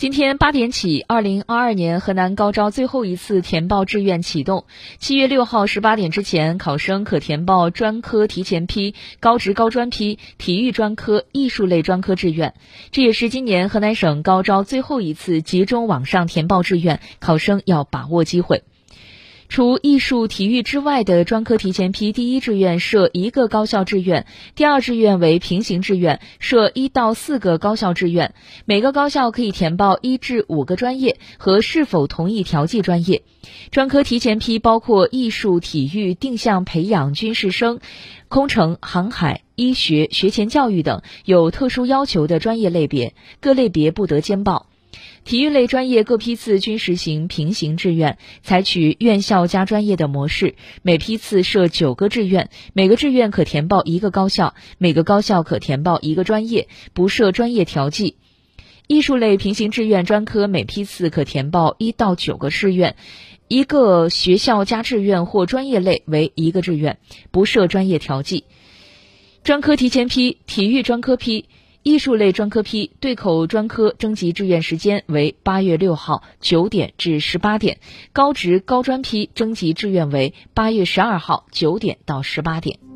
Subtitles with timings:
[0.00, 4.64] 今天八点起，二零二二年河南高招最后一次填报志愿启动。
[4.98, 12.54] 七月六号十八点之前，考生可填报专科提前批、高职高专批、体育专科、艺术类专科志愿。
[12.92, 18.62] 这也是今年河南省高招最后一次集中网上填报志愿，考生要把握机会。
[19.50, 24.24] 除艺术、体育之外的专科提前批，第一志愿设一个高校志愿，
[24.54, 28.32] 第二志愿为平行志愿，设一到四个高校志愿。
[28.64, 33.24] 每个高校可以填报一至五个专业和是否同意调剂专业。
[33.72, 37.80] 专科提前批包括艺术、体育、定向培养、军事生、
[38.28, 44.69] 空乘、航海、医学、学前教育等有特殊要求的专业类别，各类别不得兼报。
[45.24, 58.16] 体育类专业各批次均实行平行志愿，采取院校加专业的模式，每批次设九个志愿，每个志愿可填报一个高校，每个高校可填报一个专业，不设专业调剂。
[58.86, 62.96] 艺术类平行志愿专科每批次可填报一到九个志愿，
[63.46, 66.98] 一个学校加志愿或专业类为一个志愿，
[67.30, 68.44] 不设专业调剂。
[69.44, 71.46] 专科提前批，体育专科批。
[71.82, 77.78] 艺术类专科批对口专科征集志愿时间为八月六号九点至十八点，
[78.12, 82.89] 高职高专批征集志愿为八月十二号九点到十八点。